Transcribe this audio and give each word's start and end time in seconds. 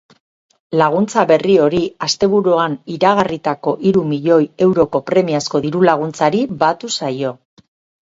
Laguntza 0.81 1.25
berri 1.31 1.57
hori 1.65 1.81
asteburuan 2.07 2.79
iragarritako 2.95 3.75
hiru 3.91 4.07
milioi 4.15 4.41
euroko 4.69 5.05
premiazko 5.13 5.65
diru-laguntzari 5.71 6.47
batu 6.67 6.95
zaio. 7.01 7.41